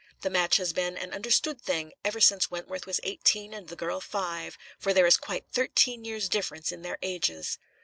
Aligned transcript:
The 0.21 0.31
match 0.31 0.57
has 0.57 0.73
been 0.73 0.97
an 0.97 1.13
understood 1.13 1.61
thing 1.61 1.93
ever 2.03 2.19
since 2.19 2.49
Wentworth 2.49 2.87
was 2.87 2.99
eighteen 3.03 3.53
and 3.53 3.67
the 3.67 3.75
girl 3.75 4.01
five; 4.01 4.57
for 4.79 4.93
there 4.95 5.05
is 5.05 5.15
quite 5.15 5.45
thirteen 5.51 6.03
years' 6.05 6.27
difference 6.27 6.71
in 6.71 6.81
their 6.81 6.97
ages." 7.03 7.59